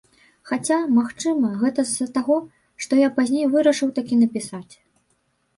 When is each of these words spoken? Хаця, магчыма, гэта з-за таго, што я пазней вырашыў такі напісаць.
Хаця, 0.51 0.77
магчыма, 0.99 1.51
гэта 1.63 1.85
з-за 1.89 2.07
таго, 2.17 2.37
што 2.87 2.99
я 3.07 3.13
пазней 3.19 3.45
вырашыў 3.53 3.89
такі 4.01 4.21
напісаць. 4.23 4.73